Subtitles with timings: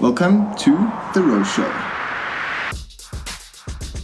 [0.00, 0.70] Welcome to
[1.14, 1.72] The Rose Show.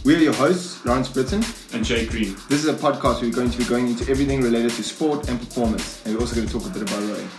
[0.03, 1.43] We are your hosts, Lawrence Brittain.
[1.73, 2.35] and Jay Green.
[2.49, 5.29] This is a podcast where we're going to be going into everything related to sport
[5.29, 6.01] and performance.
[6.05, 7.29] And we're also going to talk a bit about rowing.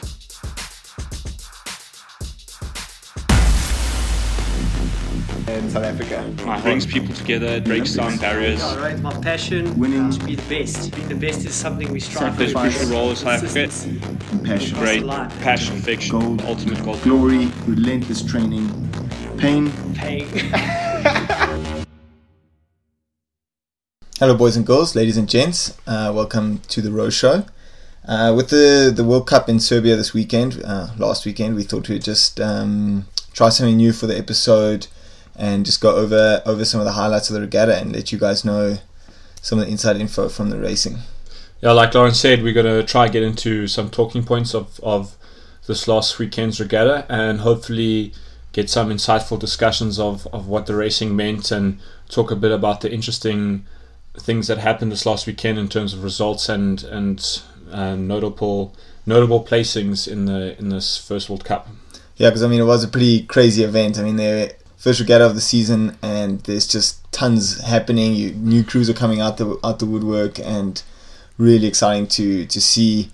[5.46, 6.24] In South Africa.
[6.26, 8.62] It brings people together, it breaks down barriers.
[8.62, 10.10] All right, my passion Winning.
[10.10, 10.94] to be the best.
[10.94, 12.60] Being the best is something we strive There's for.
[12.60, 13.70] crucial role in South Africa.
[14.42, 14.74] Consistency.
[14.74, 15.06] Compassion.
[15.06, 16.42] Great passion, fiction, Gold.
[16.42, 17.00] ultimate gold.
[17.02, 18.68] Glory, relentless training,
[19.38, 19.70] pain.
[19.94, 20.28] Paying.
[24.18, 25.76] Hello, boys and girls, ladies and gents.
[25.86, 27.44] Uh, welcome to the Rose Show.
[28.06, 31.88] Uh, with the, the World Cup in Serbia this weekend, uh, last weekend, we thought
[31.88, 34.86] we'd just um, try something new for the episode
[35.36, 38.18] and just go over over some of the highlights of the regatta and let you
[38.18, 38.78] guys know
[39.42, 40.98] some of the inside info from the racing.
[41.64, 45.16] Yeah, like Lauren said, we're going to try get into some talking points of, of
[45.66, 48.12] this last weekend's regatta and hopefully
[48.52, 52.82] get some insightful discussions of, of what the racing meant and talk a bit about
[52.82, 53.64] the interesting
[54.18, 59.42] things that happened this last weekend in terms of results and and uh, notable notable
[59.42, 61.66] placings in the in this first World Cup.
[62.18, 63.98] Yeah, because I mean, it was a pretty crazy event.
[63.98, 68.12] I mean, the first regatta of the season, and there's just tons happening.
[68.12, 70.82] You, new crews are coming out the out the woodwork, and
[71.38, 73.10] really exciting to to see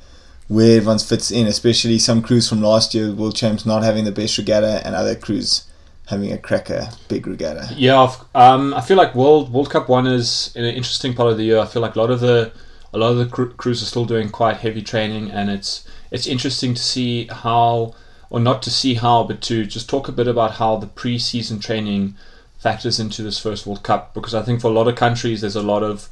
[0.48, 1.46] where everyone fits in.
[1.46, 5.14] Especially some crews from last year, World Champs, not having the best regatta, and other
[5.14, 5.64] crews
[6.08, 7.72] having a cracker big regatta.
[7.76, 11.44] Yeah, um, I feel like World World Cup one is an interesting part of the
[11.44, 11.58] year.
[11.58, 12.52] I feel like a lot of the
[12.92, 16.26] a lot of the cru- crews are still doing quite heavy training, and it's it's
[16.26, 17.94] interesting to see how,
[18.28, 21.60] or not to see how, but to just talk a bit about how the pre-season
[21.60, 22.16] training
[22.58, 24.12] factors into this first World Cup.
[24.12, 26.08] Because I think for a lot of countries, there's a lot of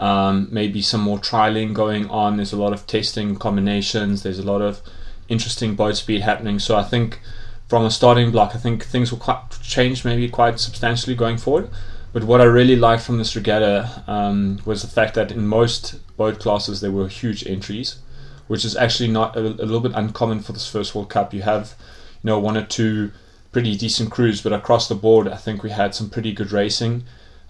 [0.00, 2.38] um, maybe some more trialing going on.
[2.38, 4.22] There's a lot of testing combinations.
[4.22, 4.80] There's a lot of
[5.28, 6.58] interesting boat speed happening.
[6.58, 7.20] So I think
[7.68, 11.70] from a starting block, I think things will quite change maybe quite substantially going forward.
[12.14, 16.00] But what I really liked from this regatta um, was the fact that in most
[16.16, 17.98] boat classes there were huge entries,
[18.48, 21.34] which is actually not a, a little bit uncommon for this first World Cup.
[21.34, 21.74] You have,
[22.22, 23.12] you know, one or two
[23.52, 27.04] pretty decent crews, but across the board, I think we had some pretty good racing.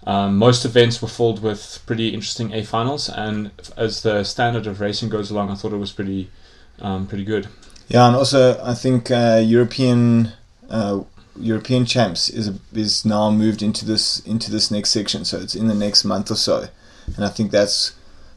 [0.07, 4.81] Um, most events were filled with pretty interesting A finals, and as the standard of
[4.81, 6.29] racing goes along, I thought it was pretty,
[6.79, 7.47] um, pretty good.
[7.87, 10.33] Yeah, and also I think uh, European
[10.69, 11.01] uh,
[11.39, 15.67] European champs is is now moved into this into this next section, so it's in
[15.67, 16.67] the next month or so,
[17.15, 17.93] and I think that's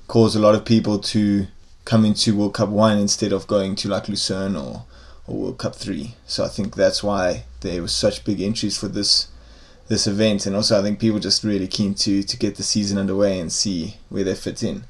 [0.07, 1.47] caused a lot of people to
[1.85, 4.85] come into World Cup one instead of going to like Lucerne or
[5.27, 6.15] or World Cup three.
[6.27, 9.29] So I think that's why there was such big entries for this
[9.89, 12.99] this event, and also I think people just really keen to to get the season
[12.99, 14.85] underway and see where they fit in.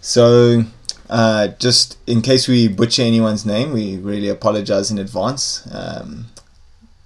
[0.00, 0.64] So
[1.10, 5.66] uh, just in case we butcher anyone's name, we really apologize in advance.
[5.72, 6.26] Um,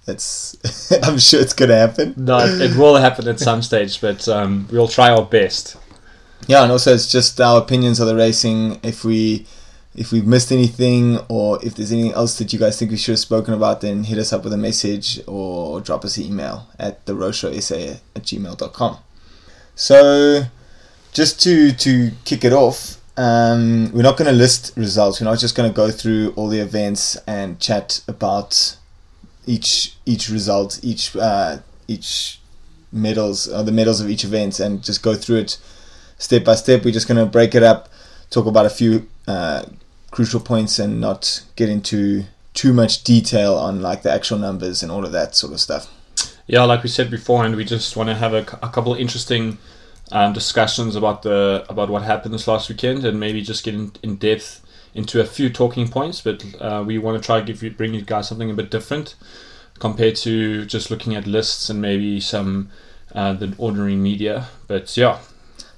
[0.05, 2.13] it's I'm sure it's gonna happen.
[2.17, 5.77] No, it, will happen at some stage, but um, we'll try our best.
[6.47, 8.79] Yeah, and also it's just our opinions of the racing.
[8.83, 9.47] If we
[9.95, 13.13] if we've missed anything or if there's anything else that you guys think we should
[13.13, 16.67] have spoken about, then hit us up with a message or drop us an email
[16.79, 17.13] at the
[17.61, 18.97] sa at gmail.com.
[19.75, 20.43] So
[21.11, 25.21] just to to kick it off, um, we're not going to list results.
[25.21, 28.77] We're not just going to go through all the events and chat about
[29.45, 32.39] each each result, each uh, each
[32.91, 35.57] medals, or the medals of each event, and just go through it
[36.17, 36.83] step by step.
[36.83, 37.89] We're just going to break it up,
[38.31, 39.63] talk about a few uh,
[40.13, 44.91] crucial points, and not get into too much detail on like the actual numbers and
[44.91, 45.89] all of that sort of stuff.
[46.45, 49.57] Yeah, like we said beforehand, we just want to have a, a couple interesting
[50.11, 53.91] um, discussions about the about what happened this last weekend, and maybe just get in,
[54.03, 54.61] in depth
[54.93, 56.21] into a few talking points.
[56.21, 58.69] But uh, we want to try to give you bring you guys something a bit
[58.69, 59.15] different
[59.79, 62.69] compared to just looking at lists and maybe some
[63.15, 64.47] uh, the ordinary media.
[64.67, 65.19] But yeah,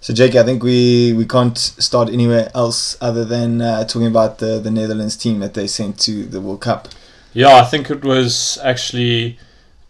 [0.05, 4.38] So, Jake, I think we, we can't start anywhere else other than uh, talking about
[4.38, 6.89] the, the Netherlands team that they sent to the World Cup.
[7.33, 9.40] Yeah, I think it was actually.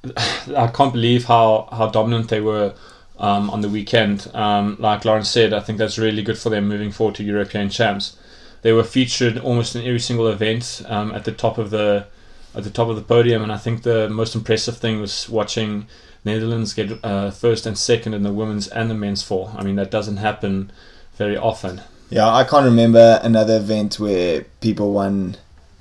[0.56, 2.75] I can't believe how, how dominant they were
[3.19, 4.31] um, on the weekend.
[4.33, 7.69] Um, like Lawrence said, I think that's really good for them moving forward to European
[7.69, 8.15] champs.
[8.62, 12.07] They were featured almost in every single event um, at the top of the
[12.55, 15.87] at the top of the podium, and I think the most impressive thing was watching
[16.23, 19.51] Netherlands get uh, first and second in the women's and the men's four.
[19.55, 20.71] I mean, that doesn't happen
[21.17, 21.81] very often.
[22.09, 25.37] Yeah, I can't remember another event where people won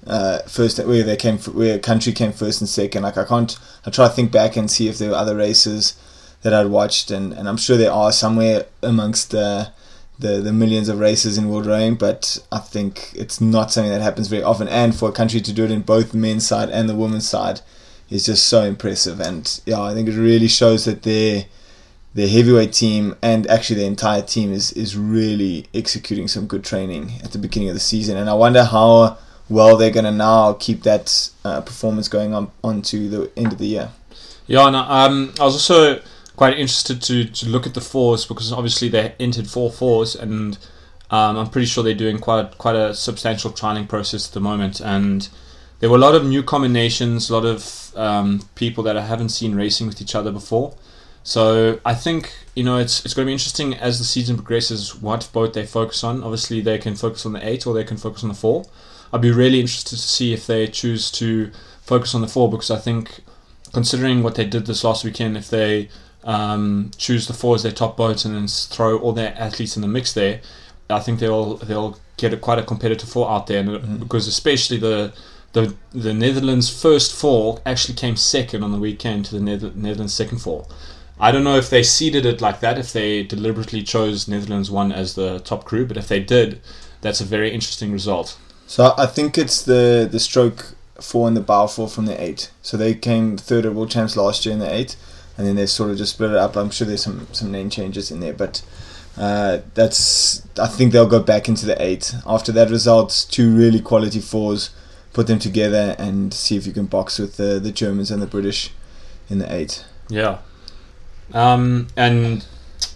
[0.06, 3.02] uh, first, where they came, where country came first and second.
[3.02, 3.56] Like I can't,
[3.86, 5.96] I try to think back and see if there were other races
[6.42, 9.72] that I'd watched, and, and I'm sure there are somewhere amongst the,
[10.19, 14.02] the the millions of races in world rowing, but I think it's not something that
[14.02, 14.69] happens very often.
[14.69, 17.28] And for a country to do it in both the men's side and the women's
[17.28, 17.61] side
[18.11, 19.20] is just so impressive.
[19.20, 21.46] And yeah, I think it really shows that their
[22.14, 27.12] their heavyweight team and actually the entire team is is really executing some good training
[27.25, 28.17] at the beginning of the season.
[28.17, 29.19] And I wonder how
[29.49, 33.58] well they're going to now keep that uh, performance going on onto the end of
[33.58, 33.90] the year.
[34.46, 36.00] Yeah, and um, I was also
[36.36, 40.58] quite interested to, to look at the fours because obviously they entered four fours, and
[41.10, 44.40] um, I'm pretty sure they're doing quite a, quite a substantial trialing process at the
[44.40, 44.81] moment.
[44.81, 45.28] And
[45.81, 49.28] there were a lot of new combinations, a lot of um, people that I haven't
[49.28, 50.76] seen racing with each other before.
[51.26, 54.94] So I think you know it's it's going to be interesting as the season progresses
[54.94, 56.22] what boat they focus on.
[56.22, 58.66] Obviously, they can focus on the eight or they can focus on the four.
[59.12, 61.50] I'd be really interested to see if they choose to
[61.81, 63.20] focus on the four because I think
[63.72, 65.88] considering what they did this last weekend, if they
[66.24, 69.82] um, choose the four as their top boat and then throw all their athletes in
[69.82, 70.40] the mix there,
[70.90, 73.98] I think they'll they'll get a, quite a competitive four out there, mm.
[74.00, 75.12] because especially the
[75.52, 80.38] the the Netherlands first four actually came second on the weekend to the Netherlands second
[80.38, 80.66] four.
[81.18, 84.90] I don't know if they seeded it like that, if they deliberately chose Netherlands one
[84.90, 86.60] as the top crew, but if they did,
[87.02, 88.36] that's a very interesting result.
[88.66, 92.50] So I think it's the the stroke four and the bow four from the eight.
[92.62, 94.96] So they came third at World Champs last year in the eight,
[95.36, 96.56] and then they sort of just split it up.
[96.56, 98.62] I'm sure there's some some name changes in there, but
[99.19, 103.26] uh, that's I think they'll go back into the eight after that result.
[103.31, 104.70] Two really quality fours,
[105.12, 108.26] put them together and see if you can box with the the Germans and the
[108.26, 108.70] British
[109.31, 109.84] in the eight.
[110.08, 110.38] Yeah,
[111.32, 112.44] um, and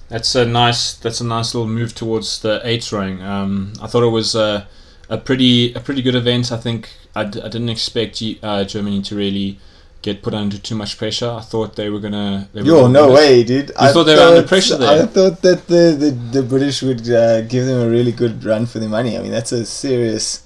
[0.09, 3.23] that's a nice that's a nice little move towards the eight rowing.
[3.23, 4.67] Um, I thought it was a,
[5.09, 6.53] a pretty a pretty good event.
[6.53, 9.59] I think I d- I didn't expect G- uh, Germany to really
[10.03, 11.31] get put under too much pressure.
[11.31, 12.49] I thought they were gonna.
[12.53, 13.69] They Yo, no way, dude!
[13.69, 15.03] You I thought they were under pressure there.
[15.03, 16.11] I thought that the the,
[16.41, 19.17] the British would uh, give them a really good run for their money.
[19.17, 20.45] I mean, that's a serious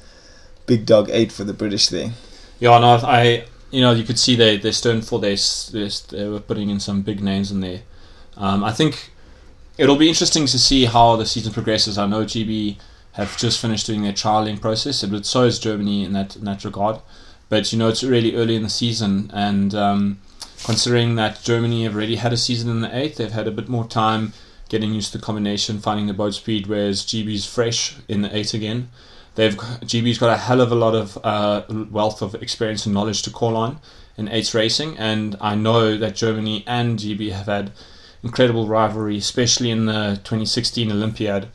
[0.66, 2.12] big dog eight for the British there.
[2.60, 6.40] Yeah, no, I you know, you could see they they stern for they they were
[6.40, 7.80] putting in some big names in there.
[8.36, 9.10] Um, I think
[9.78, 11.98] it'll be interesting to see how the season progresses.
[11.98, 12.78] I know GB
[13.12, 16.64] have just finished doing their trialing process, but so is Germany in that in that
[16.64, 17.00] regard.
[17.52, 20.20] But you know, it's really early in the season, and um,
[20.64, 23.68] considering that Germany have already had a season in the eighth, they've had a bit
[23.68, 24.32] more time
[24.70, 28.54] getting used to the combination, finding the boat speed, whereas GB's fresh in the eight
[28.54, 28.88] again.
[29.34, 33.20] They've GB's got a hell of a lot of uh, wealth of experience and knowledge
[33.24, 33.80] to call on
[34.16, 37.72] in eights racing, and I know that Germany and GB have had
[38.22, 41.48] incredible rivalry, especially in the 2016 Olympiad.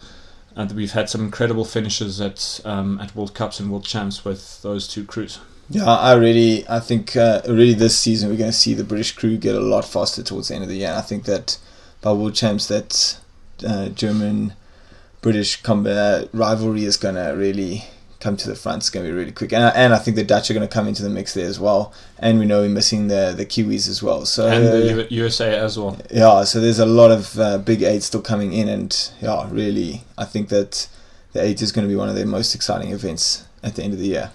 [0.56, 4.62] And we've had some incredible finishes at um, at World Cups and World Champs with
[4.62, 5.40] those two crews.
[5.70, 9.12] Yeah, I really, I think uh, really this season we're going to see the British
[9.14, 10.94] crew get a lot faster towards the end of the year.
[10.94, 11.58] I think that
[12.02, 13.20] by World Champs that
[13.68, 14.54] uh, German
[15.22, 17.84] British combat rivalry is going to really
[18.20, 18.84] come to the front.
[18.84, 20.74] It's going to be really quick, and and I think the Dutch are going to
[20.74, 21.94] come into the mix there as well.
[22.20, 24.26] And we know we're missing the the Kiwis as well.
[24.26, 25.98] So and the USA as well.
[26.12, 30.04] Yeah, so there's a lot of uh, big eight still coming in, and yeah, really,
[30.18, 30.88] I think that
[31.34, 33.94] the eight is going to be one of the most exciting events at the end
[33.94, 34.32] of the year.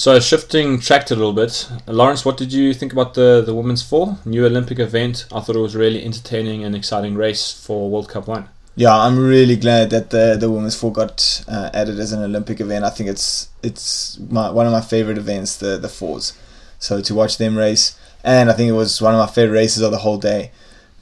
[0.00, 3.82] So shifting track a little bit, Lawrence, what did you think about the the women's
[3.82, 5.26] four new Olympic event?
[5.30, 9.18] I thought it was really entertaining and exciting race for World Cup one yeah, I'm
[9.18, 12.82] really glad that the the women's four got uh, added as an Olympic event.
[12.82, 16.32] I think it's it's my, one of my favorite events, the the fours.
[16.78, 19.82] So to watch them race, and I think it was one of my favorite races
[19.82, 20.50] of the whole day.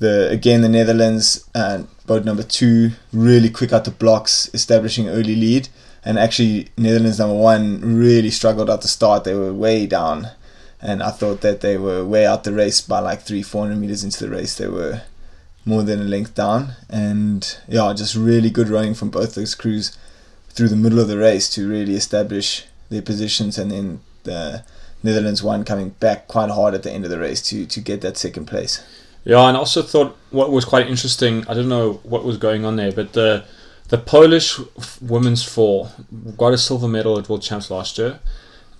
[0.00, 5.36] The again the Netherlands uh, boat number two really quick out the blocks, establishing early
[5.36, 5.68] lead,
[6.04, 9.24] and actually Netherlands number one really struggled at the start.
[9.24, 10.28] They were way down,
[10.80, 13.80] and I thought that they were way out the race by like three four hundred
[13.80, 14.56] meters into the race.
[14.56, 15.02] They were
[15.64, 16.70] more than a length down.
[16.88, 19.96] And yeah, just really good running from both those crews
[20.48, 23.58] through the middle of the race to really establish their positions.
[23.58, 24.64] And then the
[25.02, 28.00] Netherlands one coming back quite hard at the end of the race to, to get
[28.00, 28.82] that second place.
[29.24, 32.76] Yeah, and also thought what was quite interesting, I don't know what was going on
[32.76, 33.44] there, but the
[33.88, 34.58] the Polish
[35.00, 35.90] women's four
[36.36, 38.20] got a silver medal at World Champs last year,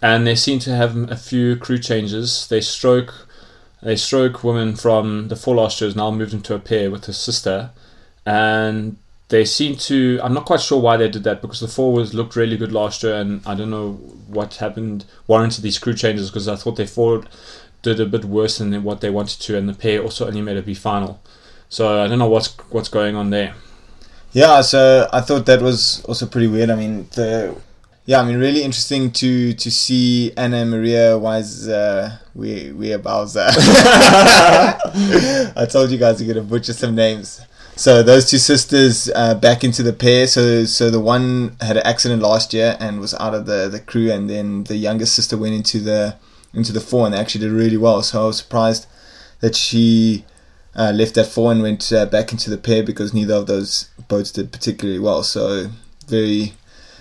[0.03, 2.47] and they seem to have a few crew changes.
[2.49, 3.27] They stroke
[3.83, 7.13] a stroke woman from the four last years now moved into a pair with her
[7.13, 7.71] sister,
[8.27, 8.97] and
[9.29, 10.21] they seem to.
[10.23, 12.73] I'm not quite sure why they did that because the four was looked really good
[12.73, 13.93] last year, and I don't know
[14.27, 17.25] what happened warranted these crew changes because I thought they four
[17.81, 20.57] did a bit worse than what they wanted to, and the pair also only made
[20.57, 21.21] a B final.
[21.69, 23.55] So I don't know what's what's going on there.
[24.33, 26.71] Yeah, so I thought that was also pretty weird.
[26.71, 27.57] I mean, the
[28.05, 33.47] yeah, I mean, really interesting to to see Anna Maria Wise uh, we we Bowser.
[35.57, 37.41] I told you guys you're gonna butcher some names.
[37.77, 40.27] So those two sisters uh, back into the pair.
[40.27, 43.81] So so the one had an accident last year and was out of the, the
[43.81, 46.17] crew, and then the youngest sister went into the
[46.53, 48.03] into the four, and they actually did really well.
[48.03, 48.87] So I was surprised
[49.41, 50.25] that she
[50.79, 53.91] uh, left that four and went uh, back into the pair because neither of those
[54.07, 55.25] boats did particularly well.
[55.25, 55.71] So
[56.07, 56.55] very,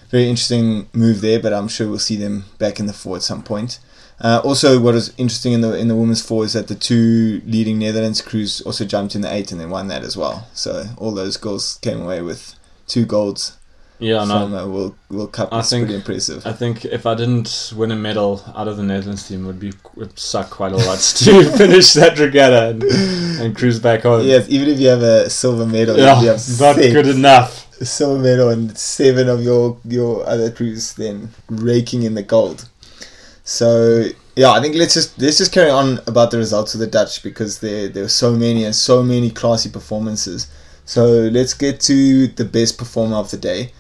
[0.09, 1.39] very interesting move there.
[1.39, 3.79] But I'm sure we'll see them back in the four at some point.
[4.19, 7.41] Uh, also, what was interesting in the in the women's four is that the two
[7.45, 10.47] leading Netherlands crews also jumped in the eight and then won that as well.
[10.53, 12.55] So all those girls came away with
[12.87, 13.56] two golds
[13.99, 14.67] Yeah, no.
[14.69, 15.49] World World Cup.
[15.51, 16.45] I think- pretty impressive.
[16.45, 19.73] I think if I didn't win a medal out of the Netherlands team, would be
[19.95, 22.83] would suck quite a lot to finish that regatta and,
[23.41, 24.25] and cruise back home.
[24.25, 27.65] yes, even if you have a silver medal, yeah, you have not six- good enough.
[27.83, 32.69] silver medal and seven of your your other crews then raking in the gold.
[33.43, 34.03] So
[34.35, 37.23] yeah, I think let's just let's just carry on about the results of the Dutch
[37.23, 40.47] because there there were so many and so many classy performances.
[40.85, 43.71] So let's get to the best performer of the day.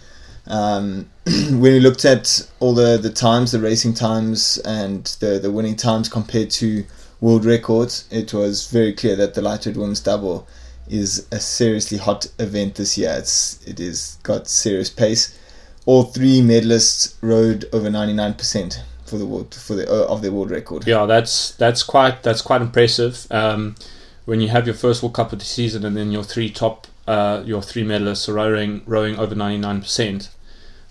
[0.49, 5.51] Um, when we looked at all the, the times, the racing times, and the, the
[5.51, 6.85] winning times compared to
[7.19, 10.47] world records, it was very clear that the lightweight women's double
[10.89, 13.13] is a seriously hot event this year.
[13.17, 15.37] It's it is got serious pace.
[15.85, 20.21] All three medalists rode over ninety nine percent for the world for the uh, of
[20.21, 20.87] their world record.
[20.87, 23.27] Yeah, that's that's quite that's quite impressive.
[23.31, 23.75] Um,
[24.25, 26.87] when you have your first World Cup of the season and then your three top
[27.07, 30.29] uh, your three medalists are rowing rowing over ninety nine percent,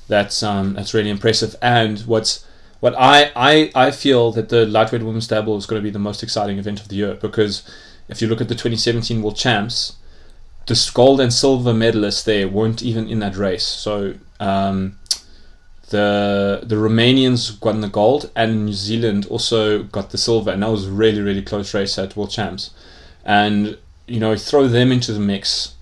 [0.09, 1.57] that's um, that's really impressive.
[1.61, 2.47] And what's
[2.81, 5.99] what I, I I feel that the lightweight women's double is going to be the
[5.99, 7.63] most exciting event of the year because
[8.09, 9.97] if you look at the 2017 World Champs,
[10.67, 13.67] the gold and silver medalists there weren't even in that race.
[13.67, 14.99] So um,
[15.91, 20.71] the the Romanians won the gold and New Zealand also got the silver, and that
[20.71, 22.71] was a really really close race at World Champs.
[23.25, 25.75] And you know, throw them into the mix.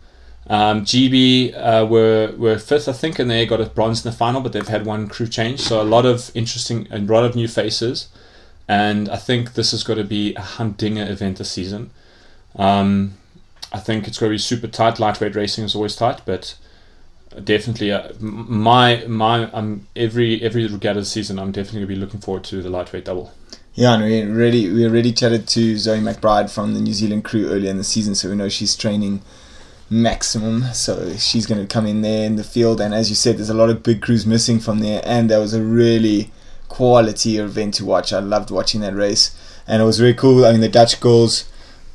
[0.46, 4.16] Um, GB uh, were were fifth, I think, and they got a bronze in the
[4.16, 7.24] final, but they've had one crew change, so a lot of interesting and a lot
[7.24, 8.08] of new faces.
[8.68, 11.90] And I think this is going to be a humdinger event this season.
[12.56, 13.14] Um,
[13.72, 14.98] I think it's going to be super tight.
[14.98, 16.56] Lightweight racing is always tight, but
[17.42, 22.44] definitely uh, my my um every every regatta season I'm definitely gonna be looking forward
[22.44, 23.32] to the lightweight double.
[23.74, 27.48] Yeah, and we already we already chatted to Zoe McBride from the New Zealand crew
[27.50, 29.22] earlier in the season, so we know she's training
[29.90, 30.64] maximum.
[30.72, 33.50] So she's going to come in there in the field, and as you said, there's
[33.50, 36.30] a lot of big crews missing from there, and that was a really
[36.68, 38.12] quality event to watch.
[38.12, 39.36] I loved watching that race,
[39.66, 40.44] and it was really cool.
[40.44, 41.44] I mean, the Dutch girls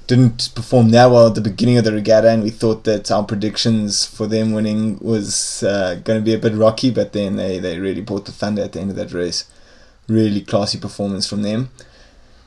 [0.08, 3.24] didn't perform that well at the beginning of the regatta, and we thought that our
[3.24, 7.60] predictions for them winning was uh, going to be a bit rocky, but then they,
[7.60, 9.46] they really brought the thunder at the end of that race.
[10.08, 11.70] Really classy performance from them.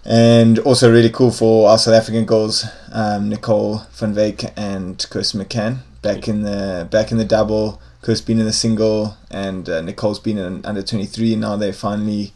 [0.05, 5.41] And also really cool for our South African girls, um, Nicole van Wyk and Kirsten
[5.41, 7.81] McCann back in the back in the double.
[8.03, 11.37] Kirsten been in the single, and uh, Nicole's been in under twenty three.
[11.37, 12.33] Now they're finally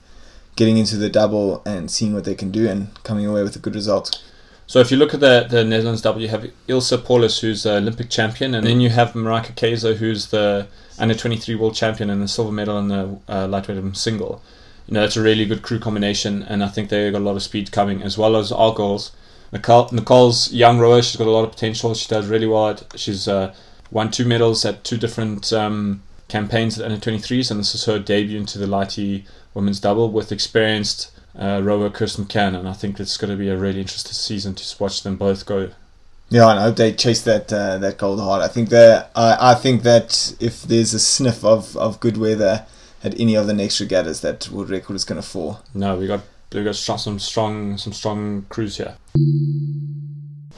[0.54, 3.58] getting into the double and seeing what they can do and coming away with a
[3.58, 4.22] good result.
[4.68, 7.78] So if you look at the the Netherlands double, you have Ilse Paulis, who's the
[7.78, 10.68] Olympic champion, and then you have Marieke Keijser, who's the
[10.98, 14.40] under 23 world champion and the silver medal in the uh, lightweight single.
[14.86, 17.36] You know, that's a really good crew combination, and I think they've got a lot
[17.36, 19.12] of speed coming, as well as our girls.
[19.52, 21.94] Nicole, Nicole's young rower, she's got a lot of potential.
[21.94, 22.70] She does really well.
[22.70, 23.54] At, she's uh,
[23.90, 27.98] won two medals at two different um, campaigns at under 23s, and this is her
[27.98, 29.24] debut into the lighty
[29.54, 33.48] women's double with experienced uh, rower Kirsten McCann, and I think it's going to be
[33.48, 35.70] a really interesting season to watch them both go.
[36.28, 38.42] Yeah, I hope they chase that uh, that gold hard.
[38.42, 42.66] I think that I I think that if there's a sniff of, of good weather
[43.02, 45.60] at any of the next regattas, that world record is going to fall.
[45.74, 46.20] No, we got
[46.52, 48.96] we got some strong some strong crews here.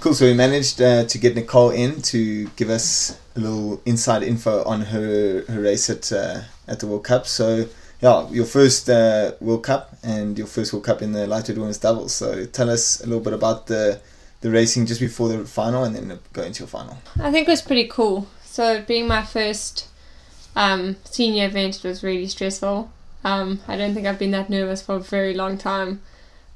[0.01, 0.15] Cool.
[0.15, 4.63] So we managed uh, to get Nicole in to give us a little inside info
[4.65, 7.27] on her her race at uh, at the World Cup.
[7.27, 7.67] So
[8.01, 11.79] yeah, your first uh, World Cup and your first World Cup in the lightweight women's
[11.79, 12.15] doubles.
[12.15, 14.01] So tell us a little bit about the
[14.41, 16.97] the racing just before the final, and then go into your final.
[17.19, 18.29] I think it was pretty cool.
[18.45, 19.89] So being my first
[20.57, 22.91] um, senior event, was really stressful.
[23.25, 26.03] Um, I don't think I've been that nervous for a very long time.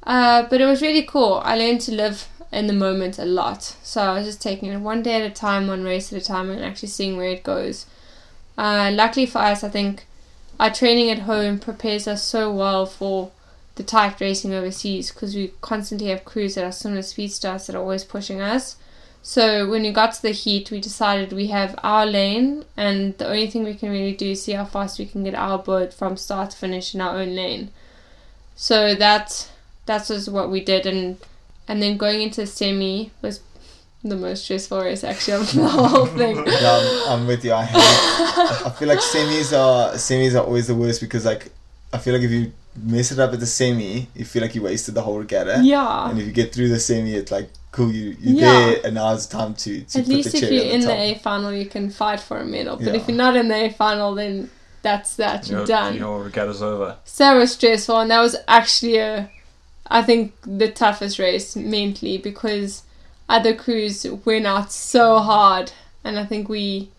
[0.04, 1.40] Uh, but it was really cool.
[1.44, 3.62] I learned to live in the moment a lot.
[3.82, 6.24] So I was just taking it one day at a time, one race at a
[6.24, 7.86] time, and actually seeing where it goes.
[8.58, 10.06] Uh, luckily for us, I think
[10.60, 13.30] our training at home prepares us so well for
[13.76, 17.74] the tight racing overseas because we constantly have crews that are similar speed us that
[17.74, 18.76] are always pushing us.
[19.22, 23.28] So when we got to the heat, we decided we have our lane, and the
[23.28, 25.94] only thing we can really do is see how fast we can get our boat
[25.94, 27.70] from start to finish in our own lane.
[28.56, 29.48] So that
[29.86, 31.18] that's just what we did, and
[31.68, 33.40] and then going into semi was
[34.02, 36.36] the most stressful race actually of the whole thing.
[36.44, 37.52] Yeah, I'm, I'm with you.
[37.52, 38.66] I hate.
[38.66, 41.52] I feel like semis are semis are always the worst because like
[41.92, 42.52] I feel like if you
[42.82, 45.60] mess it up at the semi, you feel like you wasted the whole regatta.
[45.62, 46.10] Yeah.
[46.10, 47.90] And if you get through the semi, it's like cool.
[47.90, 48.52] You you're Yeah.
[48.52, 50.80] there, and now it's time to, to At put least the if you're on in
[50.82, 50.92] the the.
[50.94, 52.76] A final, you can fight for a medal.
[52.76, 52.94] But Yeah.
[52.94, 54.50] if you're not in the A final, then
[54.82, 55.48] that's that.
[55.48, 55.96] You're Your, done.
[55.96, 56.96] your regatta's over.
[57.04, 59.30] So that was stressful, and that was actually a,
[59.88, 62.82] I think the toughest race mentally because
[63.28, 65.72] other crews went out so hard,
[66.04, 66.90] and I think we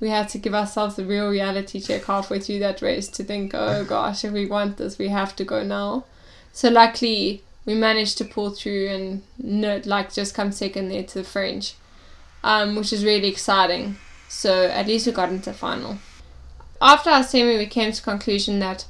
[0.00, 3.52] we had to give ourselves a real reality check halfway through that race to think,
[3.54, 6.04] oh gosh, if we want this, we have to go now.
[6.52, 11.18] So luckily, we managed to pull through and not, like just come second there to
[11.18, 11.74] the French,
[12.42, 13.96] um, which is really exciting.
[14.28, 15.98] So at least we got into the final.
[16.80, 18.86] After our semi, we came to conclusion that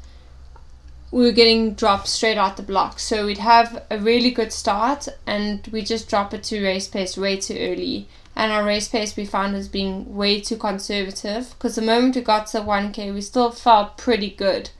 [1.10, 2.98] we were getting dropped straight out the block.
[2.98, 7.18] So we'd have a really good start and we just drop it to race pace
[7.18, 8.08] way too early.
[8.34, 12.22] And our race pace we found was being way too conservative because the moment we
[12.22, 14.70] got to 1k, we still felt pretty good.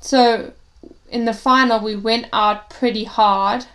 [0.00, 0.54] So
[1.10, 3.66] in the final, we went out pretty hard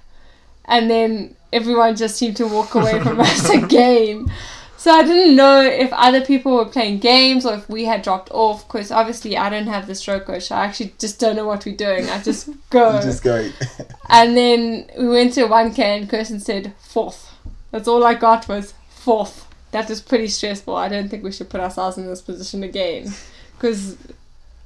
[0.65, 4.31] and then everyone just seemed to walk away from us again.
[4.77, 8.29] So I didn't know if other people were playing games or if we had dropped
[8.31, 10.43] off because obviously I don't have the stroke coach.
[10.43, 12.07] So I actually just don't know what we're doing.
[12.09, 12.95] I just go.
[12.95, 13.49] You just go.
[14.09, 17.33] And then we went to 1K and Kirsten said fourth.
[17.71, 19.47] That's all I got was fourth.
[19.71, 20.75] That was pretty stressful.
[20.75, 23.11] I don't think we should put ourselves in this position again
[23.57, 23.97] because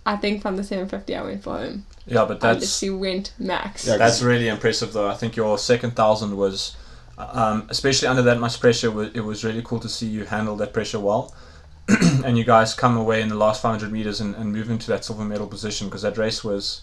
[0.09, 1.85] I think from the 750 I went for home.
[2.07, 3.85] Yeah, but I that's literally went max.
[3.85, 5.07] Yeah, That's really impressive, though.
[5.07, 6.75] I think your second thousand was,
[7.19, 10.73] um, especially under that much pressure, it was really cool to see you handle that
[10.73, 11.31] pressure well.
[12.25, 15.05] and you guys come away in the last 500 meters and, and move into that
[15.05, 16.81] silver medal position because that race was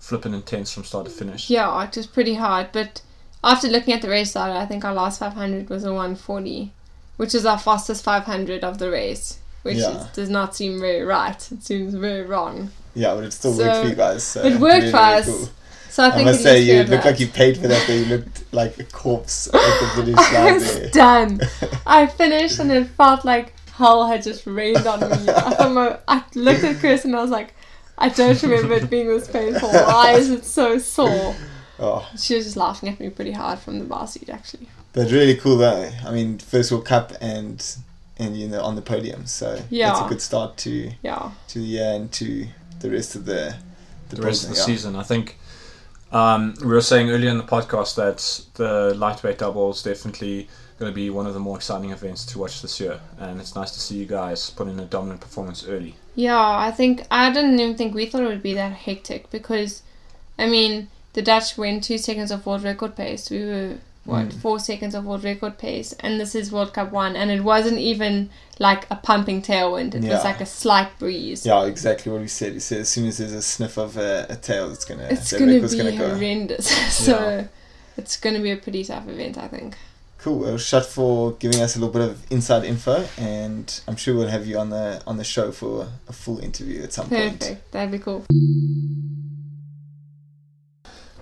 [0.00, 1.48] flipping intense from start to finish.
[1.48, 2.70] Yeah, it was pretty hard.
[2.72, 3.02] But
[3.44, 6.72] after looking at the race data, I think our last 500 was a 140,
[7.18, 9.98] which is our fastest 500 of the race, which Yeah.
[10.02, 11.36] is, does not seem very right.
[11.50, 12.70] It seems very wrong.
[12.94, 14.22] Yeah, but it still So, worked for you guys.
[14.22, 15.26] So it worked really, for us.
[15.26, 15.48] cool.
[15.90, 17.84] So I I, must say, you have look like you paid for that.
[17.86, 20.36] But you looked like a corpse at the finish line.
[20.36, 20.90] I was there.
[20.90, 21.40] done.
[21.86, 25.06] I finished and it felt like hell had just rained on me.
[25.32, 27.54] I, my, I looked at Chris and I was like,
[27.98, 29.68] I don't remember it being this painful.
[29.70, 31.34] Why is it so sore?
[31.78, 34.68] Oh, She was just laughing at me pretty hard from the bar seat, actually.
[34.92, 35.90] but really cool though.
[36.06, 37.64] I mean, first World Cup and
[38.18, 39.26] and you know on the podium.
[39.26, 41.30] So yeah, it's a good start to Yeah.
[41.48, 42.46] to the year and to
[42.80, 43.56] the rest of the
[44.10, 44.62] the rest of the yeah.
[44.64, 44.96] season.
[44.96, 45.38] I think
[46.12, 50.48] um, we were saying earlier in the podcast that the lightweight double is definitely
[50.78, 53.54] going to be one of the more exciting events to watch this year, and it's
[53.54, 55.94] nice to see you guys put in a dominant performance early.
[56.14, 59.82] Yeah, I think I didn't even think we thought it would be that hectic because,
[60.38, 63.30] I mean, the Dutch went two seconds of world record pace.
[63.30, 64.32] We were what Mm.
[64.40, 67.78] four seconds of world record pace, and this is World Cup one, and it wasn't
[67.78, 69.94] even like a pumping tailwind.
[69.94, 70.14] It Yeah.
[70.14, 71.44] was like a slight breeze.
[71.46, 72.52] Yeah, exactly what we said.
[72.52, 75.32] He said as soon as there's a sniff of a, a tail, it's gonna It's
[75.32, 76.14] gonna be gonna go.
[76.14, 76.66] horrendous.
[77.06, 77.48] so
[77.96, 79.76] it's gonna be a pretty tough event, I think.
[80.18, 80.38] Cool.
[80.38, 84.28] Well, Shut for giving us a little bit of inside info, and I'm sure we'll
[84.28, 87.40] have you on the on the show for a full interview at some point.
[87.40, 87.72] Perfect.
[87.72, 88.24] That'd be cool.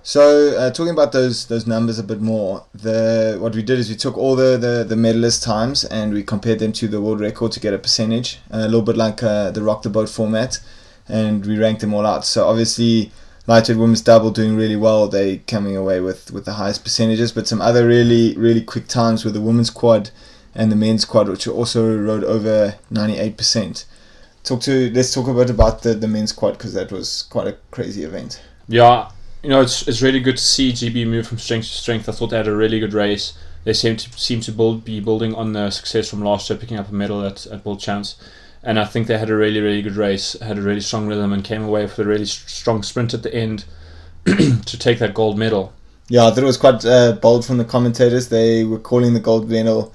[0.05, 3.87] So, uh, talking about those those numbers a bit more, the what we did is
[3.89, 7.21] we took all the, the, the medalist times and we compared them to the world
[7.21, 10.59] record to get a percentage, a little bit like uh, the rock the boat format,
[11.07, 12.25] and we ranked them all out.
[12.25, 13.13] So obviously,
[13.47, 15.07] lightweight women's double doing really well.
[15.07, 19.23] They coming away with, with the highest percentages, but some other really really quick times
[19.23, 20.09] were the women's quad
[20.53, 23.85] and the men's quad, which also rode over ninety eight percent.
[24.43, 27.47] Talk to let's talk a bit about the, the men's quad because that was quite
[27.47, 28.41] a crazy event.
[28.67, 29.09] Yeah,
[29.43, 32.07] you know, it's it's really good to see GB move from strength to strength.
[32.07, 33.33] I thought they had a really good race.
[33.65, 36.79] They seem to seem to build, be building on the success from last year, picking
[36.79, 38.15] up a medal at, at World Champs.
[38.63, 41.33] And I think they had a really, really good race, had a really strong rhythm,
[41.33, 43.65] and came away with a really strong sprint at the end
[44.25, 45.73] to take that gold medal.
[46.07, 48.29] Yeah, I thought it was quite uh, bold from the commentators.
[48.29, 49.93] They were calling the gold medal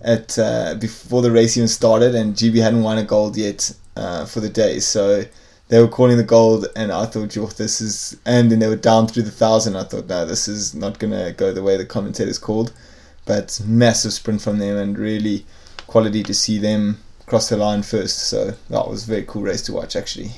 [0.00, 4.24] at uh, before the race even started, and GB hadn't won a gold yet uh,
[4.24, 4.80] for the day.
[4.80, 5.24] So
[5.68, 8.76] they were calling the gold, and I thought, "Yo, this is." And then they were
[8.76, 9.76] down through the thousand.
[9.76, 12.72] I thought, "No, this is not gonna go the way the commentators called."
[13.24, 15.44] But massive sprint from them, and really
[15.86, 18.18] quality to see them cross the line first.
[18.18, 20.32] So that was a very cool race to watch, actually.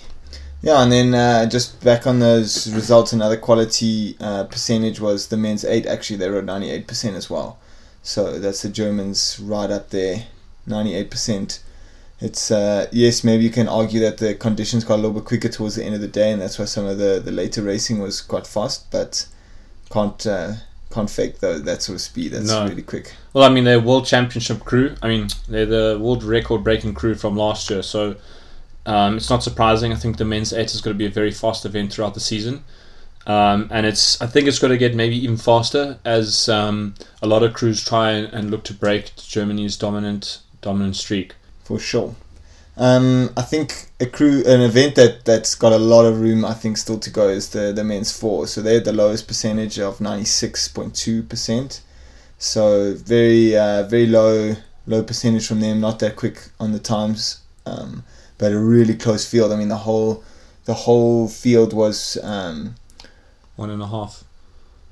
[0.63, 5.37] Yeah, and then uh, just back on those results, another quality uh, percentage was the
[5.37, 5.87] men's eight.
[5.87, 7.59] Actually, they were ninety eight percent as well.
[8.03, 10.27] So that's the Germans right up there,
[10.67, 11.61] ninety eight percent.
[12.21, 15.49] It's uh, yes, maybe you can argue that the conditions got a little bit quicker
[15.49, 18.01] towards the end of the day, and that's why some of the, the later racing
[18.01, 18.91] was quite fast.
[18.91, 19.29] But
[19.91, 20.55] can't uh,
[20.91, 22.33] can't fake though that sort of speed.
[22.33, 22.67] That's No.
[22.67, 23.15] really quick.
[23.33, 24.97] Well, I mean, they're world championship crew.
[25.01, 28.17] I mean, they're the world record breaking crew from last year, so
[28.85, 29.93] um, it's not surprising.
[29.93, 32.21] I think the men's eight is going to be a very fast event throughout the
[32.21, 32.65] season.
[33.29, 37.27] Um, and it's I think it's going to get maybe even faster as um, a
[37.27, 41.35] lot of crews try and, and look to break Germany's dominant dominant streak.
[41.69, 42.15] For sure.
[42.79, 46.55] Um, I think a crew, an event that that's got a lot of room, I
[46.55, 48.47] think, still to go is the the men's four.
[48.47, 51.83] So they're the lowest percentage of ninety six point two percent.
[52.39, 55.81] So very uh, very low low percentage from them.
[55.81, 58.05] Not that quick on the times, um,
[58.39, 59.53] but a really close field.
[59.53, 60.23] I mean, the whole
[60.65, 62.77] the whole field was um,
[63.57, 64.23] One and a half.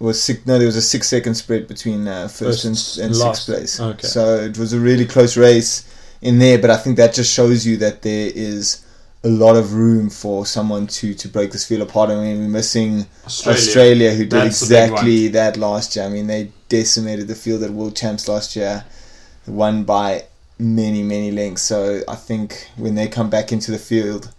[0.01, 0.45] was six.
[0.45, 3.47] No, there was a six second spread between uh, first, First and, and last.
[3.47, 3.81] sixth place.
[3.81, 4.09] Okay.
[4.09, 5.85] So it was a really close race
[6.27, 8.85] in there, but I think that just shows you that there is
[9.23, 12.11] a lot of room for someone to to break this field apart.
[12.11, 16.05] I mean, we're missing Australia, who did That's exactly that last year.
[16.05, 18.85] I mean, they decimated the field at World Champs last year,
[19.47, 20.25] won by
[20.59, 21.63] many many lengths.
[21.63, 24.33] So I think when they come back into the field.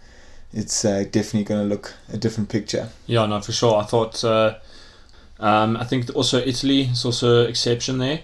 [0.50, 2.88] It's uh, definitely going to look a different picture.
[3.06, 3.76] Yeah, no, for sure.
[3.82, 4.24] I thought.
[4.24, 4.54] Uh,
[5.38, 8.20] um, I think also Italy is also exception there.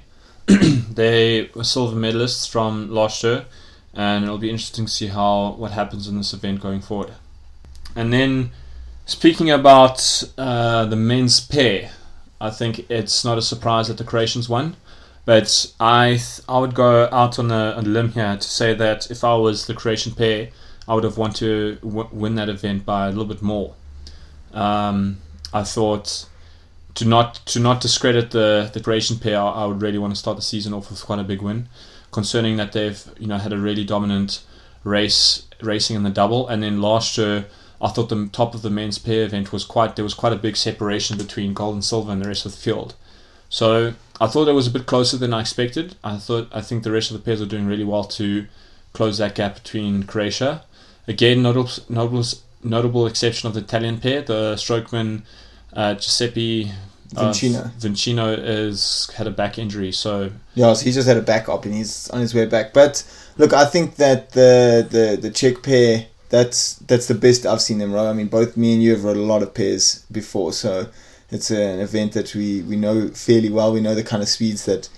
[0.46, 3.46] they were silver medalists from last year,
[3.94, 7.12] and it'll be interesting to see how what happens in this event going forward.
[7.96, 8.50] And then,
[9.06, 11.92] speaking about uh, the men's pair,
[12.40, 14.76] I think it's not a surprise that the Croatians won.
[15.24, 19.10] But I th- I would go out on a, a limb here to say that
[19.10, 20.50] if I was the Croatian pair,
[20.86, 23.74] I would have wanted to w- win that event by a little bit more.
[24.52, 25.18] Um,
[25.52, 26.26] I thought
[26.94, 30.36] to not to not discredit the the Croatian pair, I, would really want to start
[30.36, 31.68] the season off with quite a big win,
[32.12, 34.42] concerning that they've you know had a really dominant
[34.84, 37.46] race racing in the double, and then last year
[37.80, 40.36] I thought the top of the men's pair event was quite there was quite a
[40.36, 42.94] big separation between gold and silver and the rest of the field.
[43.48, 45.96] So I thought it was a bit closer than I expected.
[46.04, 48.46] I thought I think the rest of the pairs are doing really well to
[48.92, 50.64] close that gap between Croatia.
[51.08, 52.24] Again, notable notable
[52.62, 55.22] notable exception of the Italian pair, the strokeman
[55.74, 56.70] uh, Giuseppe
[57.16, 57.70] uh, Vicino.
[57.78, 61.64] Vicino is had a back injury, so Yeah, so he just had a back up
[61.64, 62.72] and he's on his way back.
[62.72, 63.04] But
[63.38, 67.78] look, I think that the the the Czech pair that's that's the best I've seen
[67.78, 68.08] them row.
[68.08, 70.88] I mean, both me and you have rowed a lot of pairs before, so
[71.30, 73.72] it's an event that we we know fairly well.
[73.72, 74.88] We know the kind of speeds that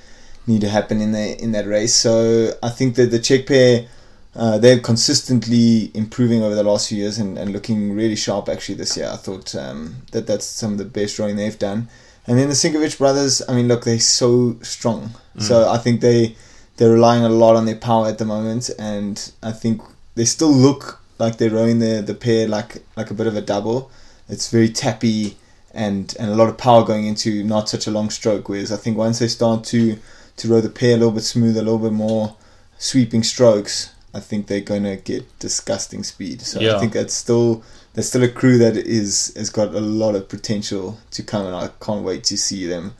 [0.47, 1.95] need to happen in the in that race.
[1.95, 3.89] So I think that the Czech pair.
[4.37, 8.75] Uh, they're consistently improving over the last few years and, and looking really sharp actually
[8.75, 9.09] this year.
[9.11, 11.89] I thought um, that that's some of the best rowing they've done.
[12.27, 15.15] And then the Sinkovic brothers, I mean, look, they're so strong.
[15.39, 16.35] So I think they
[16.77, 19.83] they're relying a lot on their power at the moment, and I think
[20.15, 23.41] they still look like they're rowing the the pair like like a bit of a
[23.41, 23.91] double.
[24.29, 25.37] It's very tappy
[25.73, 28.49] and and a lot of power going into not such a long stroke.
[28.49, 29.99] Whereas I think once they start to
[30.39, 32.35] to row the pair a little bit smoother, a little bit more
[32.79, 36.43] sweeping strokes, I think they're going to get disgusting speed.
[36.43, 37.63] So I think that's still
[37.95, 41.55] there's still a crew that is has got a lot of potential to come, and
[41.55, 42.95] I can't wait to see them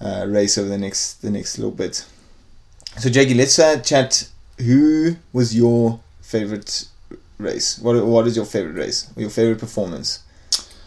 [0.00, 2.06] uh, race over the next the next little bit.
[2.98, 4.28] So Jackie, let's uh, chat.
[4.58, 6.88] Who was your favorite
[7.38, 7.78] race?
[7.78, 9.10] What what is your favorite race?
[9.16, 10.20] Your favorite performance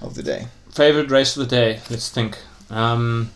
[0.01, 0.47] of the day?
[0.77, 1.79] favorite race of the day.
[1.89, 2.37] Let's think.
[2.69, 3.31] Um,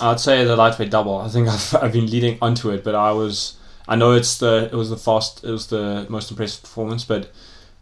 [0.00, 1.18] I'd say the lightweight double.
[1.18, 3.57] I think I've, I've been leading onto it, but I was
[3.88, 7.32] I know it's the it was the fast it was the most impressive performance, but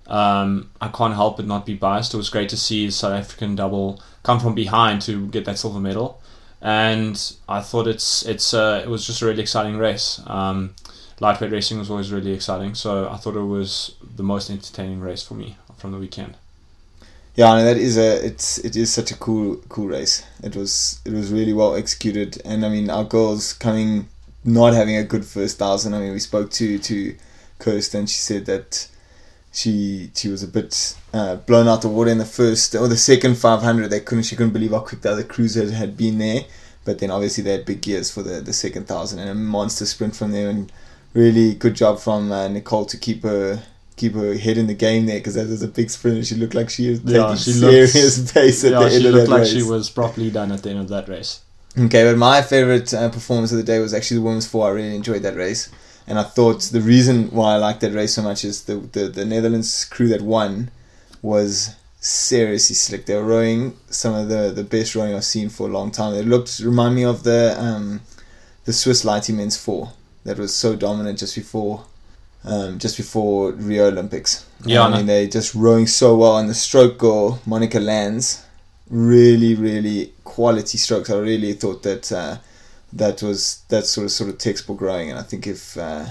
[0.07, 2.15] um, I can't help but not be biased.
[2.15, 5.59] It was great to see the South African double come from behind to get that
[5.59, 6.23] silver medal,
[6.63, 10.21] and I thought it's it's uh, it was just a really exciting race.
[10.29, 10.77] Um,
[11.19, 15.25] lightweight racing was always really exciting, so I thought it was the most entertaining race
[15.25, 16.37] for me from the weekend.
[17.35, 20.25] Yeah, and that is a it's it is such a cool cool race.
[20.43, 24.09] It was it was really well executed, and I mean our girls coming
[24.47, 25.95] not having a good first thousand.
[25.95, 27.17] I mean we spoke to to
[27.59, 28.07] Kirsten.
[28.07, 28.89] She said that
[29.53, 32.97] she she was a bit uh, blown out the water in the first or the
[32.97, 33.89] second five hundred.
[33.91, 36.43] They couldn't she couldn't believe how quick the other cruisers had been there.
[36.85, 39.87] But then obviously they had big gears for the the second thousand and a monster
[39.87, 40.71] sprint from there and
[41.15, 43.63] really good job from uh, Nicole to keep her
[43.97, 46.35] keep her head in the game there because that was a big sprint and she
[46.35, 49.09] looked like she was taking Yeah, she looked- serious pace at yeah, the end she
[49.09, 49.53] of looked that like race.
[49.53, 51.41] she was properly done at the end of that race.
[51.79, 54.67] Okay, but my favorite uh, performance of the day was actually the women's four.
[54.67, 55.69] I really enjoyed that race,
[56.07, 59.09] and I thought the reason why I liked that race so much is the the,
[59.09, 60.71] the Netherlands crew that won
[61.21, 63.05] was seriously slick.
[63.05, 66.15] They were rowing some of the, the best rowing I've seen for a long time.
[66.15, 68.01] It looked remind me of the um,
[68.65, 69.93] the Swiss Lighty men's four
[70.25, 71.85] that was so dominant just before
[72.45, 74.47] um, just before Rio Olympics.
[74.65, 78.46] Yeah, I mean they just rowing so well, and the stroke girl Monica Lands
[78.89, 81.11] really really quality strokes.
[81.11, 82.39] I really thought that uh,
[82.93, 86.07] that was that sort of sort of textbook rowing, and I think if uh,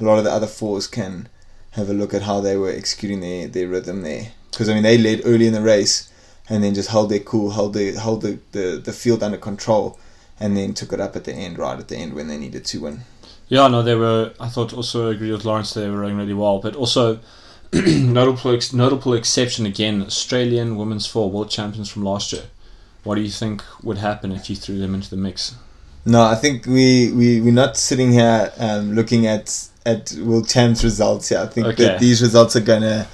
[0.00, 1.28] a lot of the other fours can
[1.72, 4.82] have a look at how they were executing their, their rhythm there, because I mean
[4.82, 6.10] they led early in the race,
[6.48, 9.98] and then just held their cool, hold the hold the, the, the field under control,
[10.38, 12.64] and then took it up at the end, right at the end when they needed
[12.66, 13.00] to win.
[13.48, 14.32] Yeah, no, they were.
[14.38, 15.74] I thought also agree with Lawrence.
[15.74, 17.18] They were running really well, but also
[17.72, 20.02] notable ex- notable exception again.
[20.02, 22.44] Australian women's four world champions from last year.
[23.04, 25.54] What do you think would happen if you threw them into the mix?
[26.04, 30.82] No, I think we we we're not sitting here um, looking at at world champs
[30.84, 31.38] results here.
[31.38, 31.84] I think Okay.
[31.84, 33.06] that these results are gonna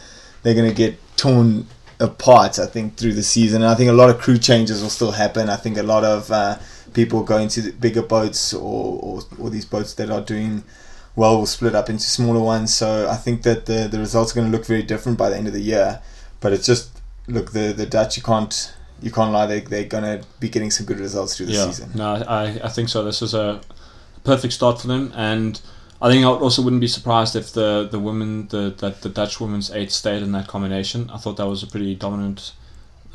[0.42, 1.66] they're gonna get torn
[2.00, 2.58] apart.
[2.58, 5.12] I think through the season, and I think a lot of crew changes will still
[5.12, 5.50] happen.
[5.50, 6.58] I think a lot of uh,
[6.94, 10.62] people go into the bigger boats or, or or these boats that are doing
[11.16, 12.74] well will split up into smaller ones.
[12.74, 15.36] So I think that the the results are going to look very different by the
[15.36, 16.00] end of the year.
[16.40, 20.04] But it's just look the the Dutch you can't you can't lie they they're going
[20.04, 21.90] to be getting some good results through the yeah, season.
[21.94, 23.02] no, I I think so.
[23.02, 23.60] This is a
[24.24, 25.60] perfect start for them, and
[26.00, 29.40] I think I also wouldn't be surprised if the the women the that the Dutch
[29.40, 31.10] women's eight stayed in that combination.
[31.10, 32.52] I thought that was a pretty dominant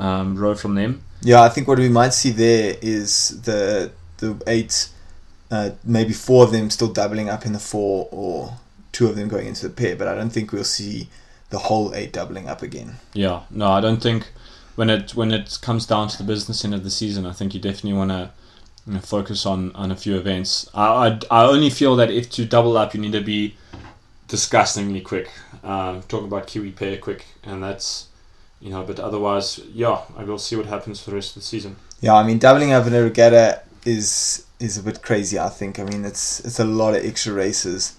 [0.00, 1.02] um, row from them.
[1.22, 4.88] Yeah, I think what we might see there is the the eight,
[5.52, 8.54] uh, maybe four of them still doubling up in the four, or
[8.90, 9.94] two of them going into the pair.
[9.94, 11.08] But I don't think we'll see
[11.50, 12.96] the whole eight doubling up again.
[13.12, 14.32] Yeah, no, I don't think
[14.76, 17.52] when it when it comes down to the business end of the season, I think
[17.54, 18.30] you definitely want to
[18.86, 20.70] you know, focus on, on a few events.
[20.74, 23.54] I, I I only feel that if to double up, you need to be
[24.28, 25.28] disgustingly quick.
[25.62, 28.08] Um, talk about Kiwi pair quick, and that's
[28.58, 28.84] you know.
[28.84, 31.76] But otherwise, yeah, I will see what happens for the rest of the season.
[32.00, 35.38] Yeah, I mean doubling up in a regatta is is a bit crazy.
[35.38, 35.78] I think.
[35.78, 37.96] I mean it's it's a lot of extra races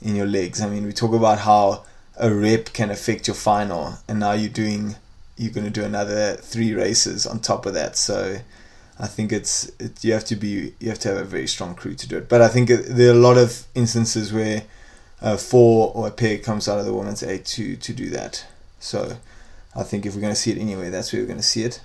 [0.00, 0.60] in your legs.
[0.60, 1.84] I mean we talk about how
[2.16, 4.96] a rep can affect your final, and now you're doing
[5.36, 7.96] you're going to do another three races on top of that.
[7.96, 8.38] So
[8.98, 11.74] I think it's it, you have to be you have to have a very strong
[11.74, 12.28] crew to do it.
[12.28, 14.64] But I think it, there are a lot of instances where
[15.20, 18.44] a four or a pair comes out of the women's eight to to do that.
[18.80, 19.16] So
[19.74, 21.62] I think if we're going to see it anyway, that's where we're going to see
[21.62, 21.80] it.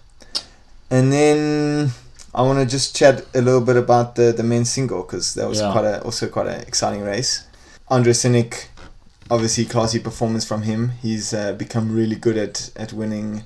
[0.89, 1.91] And then
[2.35, 5.47] I want to just chat a little bit about the the men's single because that
[5.47, 5.71] was Yeah.
[5.71, 7.43] quite a also quite an exciting race.
[7.89, 8.67] Andre Synek,
[9.29, 10.91] obviously classy performance from him.
[11.01, 13.43] He's uh, become really good at at winning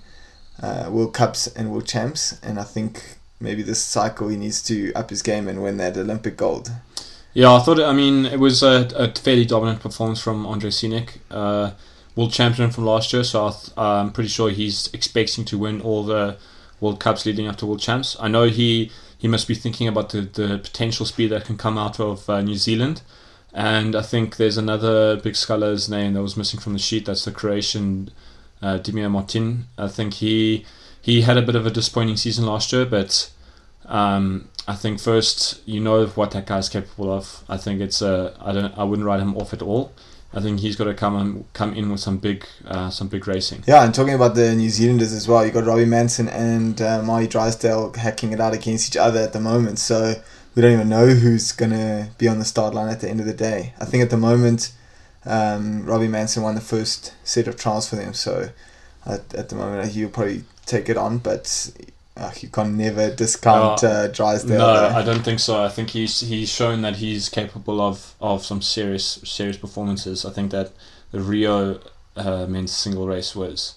[0.64, 4.92] uh, World Cups and World Champs, and I think maybe this cycle he needs to
[4.96, 6.72] up his game and win that Olympic gold.
[7.34, 7.80] Yeah, I thought.
[7.80, 11.72] I mean, it was a, a fairly dominant performance from Andre Synek, uh,
[12.16, 13.24] world champion from last year.
[13.24, 16.38] So I th- I'm pretty sure he's expecting to win all the
[16.80, 18.16] World Cups leading up to World Champs.
[18.20, 21.78] I know he he must be thinking about the, the potential speed that can come
[21.78, 23.02] out of uh, New Zealand.
[23.54, 27.06] And I think there's another big sculler's name that was missing from the sheet.
[27.06, 28.12] That's the Croatian
[28.62, 29.66] uh, Damir Martin.
[29.78, 30.66] I think he
[31.02, 33.32] he had a bit of a disappointing season last year, but
[33.86, 37.44] um, I think first you know what that guy's capable of.
[37.50, 39.94] I think it's a I don't I wouldn't write him off at all.
[40.34, 43.28] I think he's got to come and come in with some big uh, some big
[43.28, 43.64] racing.
[43.66, 47.02] Yeah, and talking about the New Zealanders as well, you got Robbie Manson and uh,
[47.02, 49.80] Mahé Drysdale hacking it out against each other at the moment.
[49.80, 50.22] So
[50.54, 53.26] we don't even know who's gonna be on the start line at the end of
[53.26, 53.74] the day.
[53.80, 54.74] I think at the moment,
[55.26, 58.14] um, Robbie Manson won the first set of trials for them.
[58.14, 58.50] So
[59.06, 61.72] at, at the moment, he'll probably take it on, but
[62.18, 64.58] uh, you can never discount No, uh, Drysdale.
[64.58, 64.96] No, though.
[64.96, 65.64] I don't think so.
[65.64, 70.26] I think he's he's shown that he's capable of, of some serious serious performances.
[70.26, 70.72] I think that
[71.12, 71.80] the Rio
[72.16, 73.76] uh, men's single race was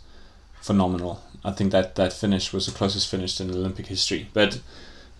[0.60, 1.22] phenomenal.
[1.44, 4.28] I think that that finish was the closest finish in Olympic history.
[4.32, 4.60] But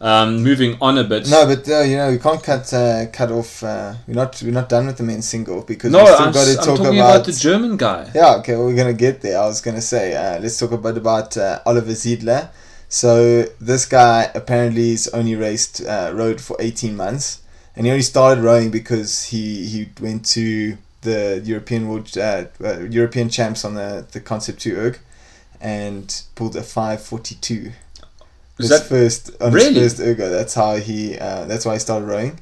[0.00, 1.28] um, moving on a bit.
[1.28, 3.62] No, but uh, you know we can't cut uh, cut off.
[3.62, 6.32] Uh, we're not we're not done with the men's single because no, we still I'm,
[6.32, 8.10] got to talk talking about, about the German guy.
[8.14, 9.38] Yeah, okay, well, we're gonna get there.
[9.38, 12.48] I was gonna say, uh, let's talk a bit about uh, Oliver Zeidler.
[12.92, 17.40] So this guy apparently has only raced uh, rowed for eighteen months,
[17.76, 22.80] and he only started rowing because he he went to the European World uh, uh,
[22.80, 24.98] European champs on the the Concept Two erg,
[25.60, 27.70] and pulled a five forty two.
[28.58, 29.74] Is His that first on really?
[29.74, 30.28] his first ergo.
[30.28, 31.16] That's how he.
[31.16, 32.40] Uh, that's why he started rowing,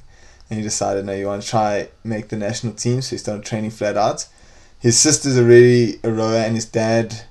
[0.48, 3.44] and he decided, no, you want to try make the national team, so he started
[3.44, 4.26] training flat out.
[4.80, 7.24] His sister's already a rower, and his dad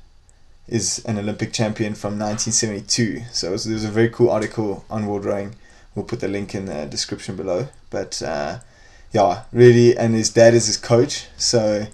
[0.68, 3.22] is an Olympic champion from 1972.
[3.32, 5.56] So it was, there a very cool article on World Rowing.
[5.96, 7.70] We'll put the link in the description below.
[7.90, 8.60] But uh,
[9.12, 11.28] yeah, really, and his dad is his coach.
[11.38, 11.88] So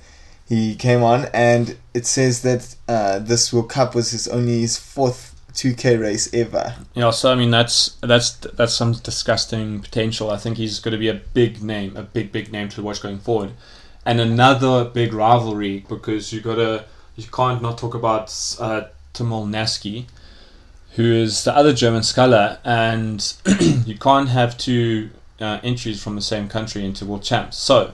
[0.48, 4.78] he came on, and it says that uh, this World Cup was his only his
[4.78, 6.76] fourth 2K race ever.
[6.96, 10.32] Yeah, so I mean that's that's that's some disgusting potential.
[10.32, 13.02] I think he's going to be a big name, a big big name to watch
[13.02, 13.54] going forward,
[14.06, 19.32] and another big rivalry because you got to you can't not talk about uh, Tim
[19.34, 20.06] Ole Naske,
[20.96, 23.34] who is the other German sculler, and
[23.86, 27.58] you can't have two uh, entries from the same country into world champs.
[27.58, 27.94] So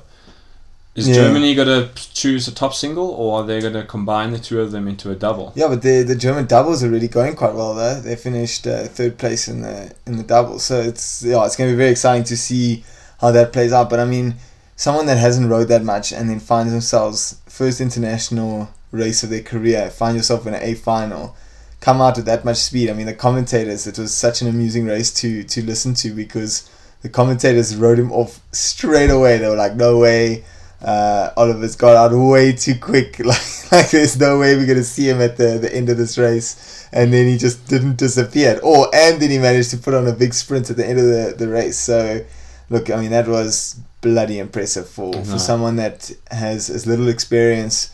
[0.96, 1.16] Is Yeah.
[1.16, 4.60] Germany going to choose a top single, or are they going to combine the two
[4.60, 5.54] of them into a double?
[5.56, 8.02] Yeah, but the the German doubles are really going quite well there.
[8.02, 11.70] They finished uh, third place in the in the double, so it's yeah, it's going
[11.70, 12.84] to be very exciting to see
[13.22, 13.90] how that plays out.
[13.90, 14.36] But I mean,
[14.76, 19.42] someone that hasn't rode that much and then finds themselves first international race of their
[19.44, 21.36] career, find yourself in an A final,
[21.82, 22.90] come out at that much speed.
[22.90, 26.70] I mean, the commentators, it was such an amusing race to to listen to because
[27.02, 29.38] the commentators wrote him off straight away.
[29.38, 30.44] They were like, "No way."
[30.82, 33.20] uh, Oliver's got out way too quick.
[33.26, 36.18] Like, like there's no way we're gonna see him at the, the end of this
[36.18, 36.88] race.
[36.94, 38.88] And then he just didn't disappear at all.
[38.96, 41.36] And then he managed to put on a big sprint at the end of the,
[41.38, 41.78] the race.
[41.78, 42.26] So,
[42.70, 45.24] look, I mean, that was bloody impressive for, No.
[45.26, 47.92] for someone that has as little experience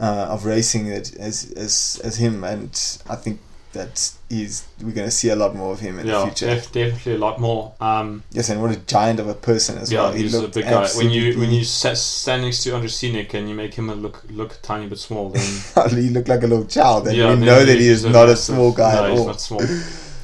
[0.00, 2.44] uh, of racing as, as as as him.
[2.44, 2.70] And
[3.08, 3.40] I think
[3.72, 6.46] that he's we're gonna see a lot more of him in the Yeah, future.
[6.46, 7.74] def- definitely a lot more.
[7.80, 10.12] Um, Yes, and what a giant of a person as yeah, well.
[10.12, 10.88] He he's a big guy.
[10.96, 14.52] When you when you stand next to Andre Synek and you make him look look
[14.52, 15.42] a tiny bit small, then
[15.90, 18.36] he looked like a little child, and yeah, we know that he is not a
[18.36, 19.26] small guy no, at he's all.
[19.26, 19.62] not small.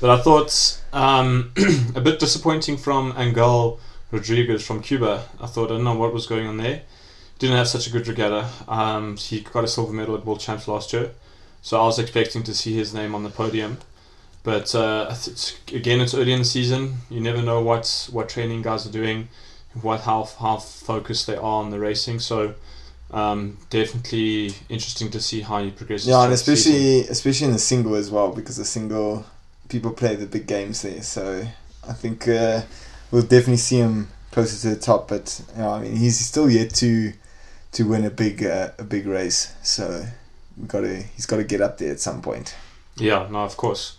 [0.01, 1.53] But I thought um,
[1.95, 3.79] a bit disappointing from Angel
[4.13, 5.25] Rodriguez from Cuba.
[5.41, 6.83] I thought I don't know what was going on there.
[7.41, 8.49] Didn't have such a good regatta.
[8.69, 11.11] Um, he got a silver medal at World Champs last year,
[11.63, 13.79] so I was expecting to see his name on the podium.
[14.43, 16.99] But uh, it's, again, it's early in the season.
[17.09, 19.29] You never know what what training guys are doing,
[19.81, 22.21] what how how focused they are on the racing.
[22.21, 22.55] So
[23.11, 26.09] um, definitely interesting to see how he progresses.
[26.09, 29.25] Yeah, and especially especially in the single as well, because the single
[29.71, 31.03] people play the big games there.
[31.03, 31.47] So
[31.89, 32.63] I think uh,
[33.11, 35.09] we'll definitely see him closer to the top.
[35.09, 37.15] But yeah, I mean, he's still yet to
[37.73, 39.55] to win a big uh, a big race.
[39.63, 40.07] So
[40.57, 42.55] we got to he's got to get up there at some point.
[42.97, 43.97] Yeah, no, of course.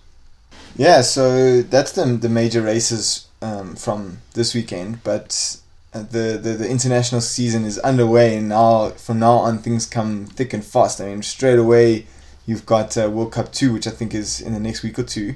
[0.75, 5.57] Yeah, so that's the the major races um, from this weekend, but
[5.93, 10.25] uh, the, the the international season is underway, and now from now on things come
[10.25, 11.01] thick and fast.
[11.01, 12.05] I mean, straight away
[12.45, 15.03] you've got uh, World Cup two, which I think is in the next week or
[15.03, 15.35] two.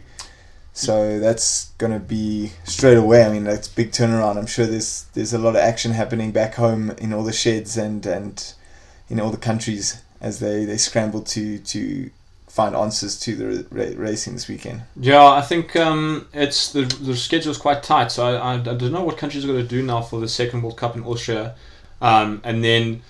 [0.76, 3.24] So that's gonna be straight away.
[3.24, 4.38] I mean, that's big turnaround.
[4.38, 7.78] I'm sure there's there's a lot of action happening back home in all the sheds
[7.78, 8.54] and and
[9.08, 12.12] in all the countries as they they scramble to to
[12.50, 14.82] find answers to the ra- racing this weekend.
[15.00, 18.92] Yeah, I think um, it's the the schedule's quite tight, so I, I, I don't
[18.92, 21.56] know what countries are going to do now for the second World Cup in Austria,
[22.02, 23.02] um, and then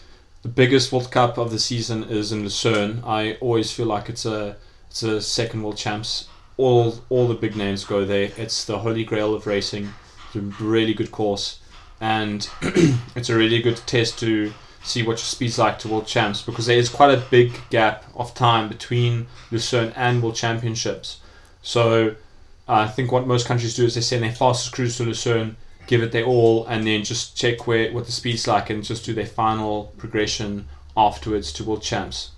[0.43, 3.01] the biggest World Cup of the season is in Lucerne.
[3.03, 4.55] I always feel like it's a
[4.87, 6.27] it's a second World Champs.
[6.57, 8.31] All all the big names go there.
[8.37, 9.93] It's the holy grail of racing.
[10.27, 11.59] It's a really good course,
[11.99, 12.47] and
[13.15, 14.53] it's a really good test to
[14.85, 18.05] see what your speed's like to World Champs because there is quite a big gap
[18.15, 21.19] of time between Lucerne and World Championships.
[21.61, 22.15] So
[22.67, 26.03] I think what most countries do is they send their fastest crews to Lucerne, give
[26.03, 29.13] it their all, and then just check where what the speed's like and just do
[29.13, 32.31] their final progression afterwards to World Champs.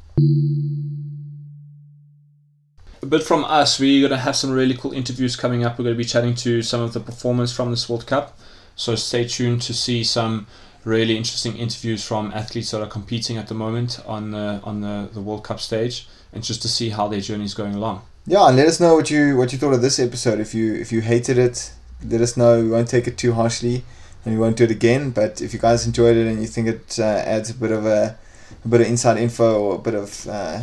[3.07, 5.77] Bit from us, we're going to have some really cool interviews coming up.
[5.77, 8.37] We're going to be chatting to some of the performers from this World Cup.
[8.75, 10.45] So stay tuned to see some
[10.83, 15.09] really interesting interviews from athletes that are competing at the moment on the on the,
[15.13, 18.01] the World Cup stage and just to see how their journey is going along.
[18.25, 20.41] Yeah, and let us know what you what you thought of this episode.
[20.41, 21.71] If you if you hated it,
[22.03, 22.61] let us know.
[22.61, 23.85] We won't take it too harshly,
[24.25, 25.11] and we won't do it again.
[25.11, 27.85] But if you guys enjoyed it and you think it uh, adds a bit of
[27.85, 28.17] a,
[28.65, 30.61] a bit of inside info or a bit of uh,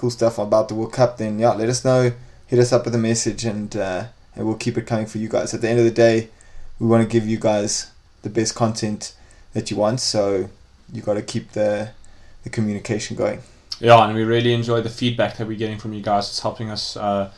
[0.00, 2.12] cool stuff about the World Cup, then yeah, let us know.
[2.46, 5.28] Hit us up with a message, and uh, and we'll keep it coming for you
[5.28, 5.52] guys.
[5.52, 6.30] At the end of the day,
[6.78, 7.90] we want to give you guys
[8.22, 9.14] the best content
[9.52, 10.00] that you want.
[10.00, 10.48] So
[10.90, 11.90] you got to keep the
[12.44, 13.40] the communication going.
[13.78, 16.28] Yeah, and we really enjoy the feedback that we're getting from you guys.
[16.28, 17.30] It's helping us uh,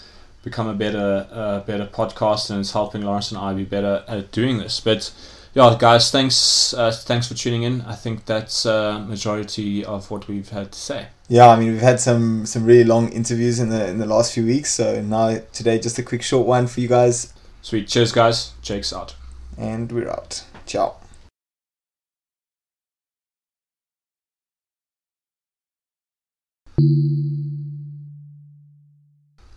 [0.44, 4.30] become a better, uh, better podcast, and it's helping Lawrence and I be better at
[4.30, 4.78] doing this.
[4.78, 5.12] But
[5.54, 7.82] yeah, guys, thanks, uh, thanks for tuning in.
[7.82, 11.08] I think that's uh, majority of what we've had to say.
[11.28, 14.32] Yeah, I mean we've had some some really long interviews in the in the last
[14.34, 14.72] few weeks.
[14.74, 18.52] So now today just a quick short one for you guys, Sweet, cheers, guys.
[18.60, 19.14] Jake's out.
[19.56, 20.44] and we're out.
[20.66, 20.96] Ciao.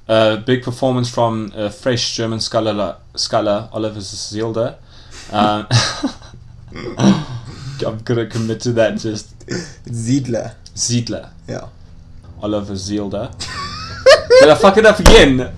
[0.07, 4.77] Uh, big performance from uh, fresh German sculler, sculler Oliver Zielder.
[5.31, 5.67] Um,
[7.85, 8.97] I'm gonna commit to that.
[8.97, 9.37] Just
[9.87, 10.55] Ziedler.
[10.75, 11.67] Ziedler, Yeah.
[12.41, 13.31] Oliver Zielder.
[14.39, 15.51] Did I fuck it up again?